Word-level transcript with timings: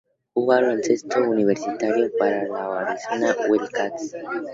Jugó 0.33 0.47
baloncesto 0.47 1.19
universitario 1.29 2.09
para 2.17 2.47
los 2.47 2.57
Arizona 2.59 3.35
Wildcats. 3.47 4.15